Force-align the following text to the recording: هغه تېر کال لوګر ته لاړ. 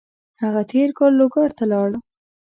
هغه 0.41 0.61
تېر 0.71 0.89
کال 0.97 1.11
لوګر 1.19 1.49
ته 1.57 1.63
لاړ. 1.71 1.89